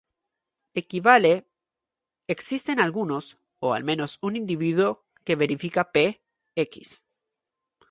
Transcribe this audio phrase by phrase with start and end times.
[0.73, 1.47] Equivale
[2.25, 7.05] “Existen algunos, o al menos un individuo que verifica P"x".